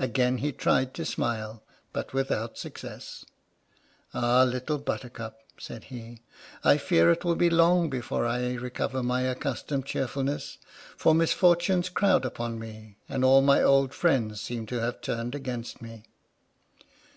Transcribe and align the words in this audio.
Again 0.00 0.38
he 0.38 0.50
tried 0.50 0.92
to 0.94 1.04
smile, 1.04 1.62
but 1.92 2.12
without 2.12 2.58
success. 2.58 3.24
"Ah, 4.12 4.42
Little 4.42 4.76
Buttercup," 4.78 5.38
said 5.56 5.84
he, 5.84 6.20
"I 6.64 6.78
fear 6.78 7.12
it 7.12 7.24
will 7.24 7.36
be 7.36 7.48
long 7.48 7.88
before 7.88 8.26
I 8.26 8.54
recover 8.54 9.04
my 9.04 9.20
accustomed 9.22 9.86
cheerful 9.86 10.24
ness, 10.24 10.58
for 10.96 11.14
misfortunes 11.14 11.90
crowd 11.90 12.24
upon 12.24 12.58
me, 12.58 12.96
and 13.08 13.24
all 13.24 13.40
my 13.40 13.62
old 13.62 13.94
friends 13.94 14.40
seem 14.40 14.66
to 14.66 14.80
have 14.80 15.00
turned 15.00 15.36
against 15.36 15.80
me! 15.80 16.02